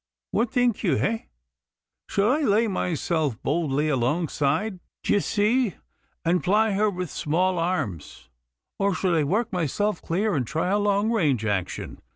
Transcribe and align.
What 0.31 0.49
think 0.51 0.81
ye, 0.81 0.97
heh? 0.97 1.19
Should 2.09 2.27
I 2.27 2.41
lay 2.41 2.67
myself 2.67 3.39
boldly 3.43 3.87
alongside, 3.87 4.79
d'ye 5.03 5.19
see, 5.19 5.75
and 6.25 6.43
ply 6.43 6.71
her 6.71 6.89
with 6.89 7.11
small 7.11 7.59
arms, 7.59 8.27
or 8.79 8.95
should 8.95 9.13
I 9.13 9.23
work 9.23 9.53
myself 9.53 10.01
clear 10.01 10.33
and 10.33 10.47
try 10.47 10.69
a 10.69 10.79
long 10.79 11.11
range 11.11 11.45
action? 11.45 12.01